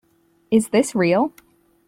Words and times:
Is 0.49 0.69
This 0.69 0.95
Real? 0.95 1.31